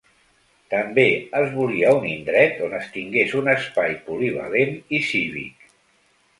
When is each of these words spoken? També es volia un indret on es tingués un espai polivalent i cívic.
També 0.73 1.03
es 1.39 1.51
volia 1.57 1.91
un 1.99 2.07
indret 2.13 2.65
on 2.69 2.75
es 2.79 2.89
tingués 2.97 3.37
un 3.43 3.53
espai 3.55 3.95
polivalent 4.09 4.77
i 5.01 5.05
cívic. 5.15 5.73